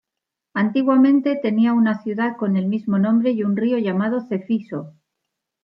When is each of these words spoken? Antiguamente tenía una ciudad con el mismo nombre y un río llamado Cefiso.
Antiguamente 0.55 1.35
tenía 1.35 1.73
una 1.73 2.01
ciudad 2.01 2.35
con 2.35 2.57
el 2.57 2.65
mismo 2.65 2.97
nombre 2.97 3.33
y 3.33 3.43
un 3.43 3.55
río 3.55 3.77
llamado 3.77 4.21
Cefiso. 4.27 4.95